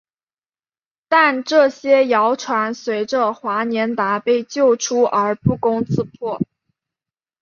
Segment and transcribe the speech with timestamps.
[1.07, 6.41] 但这些谣传随着华年达被救出而不攻自破。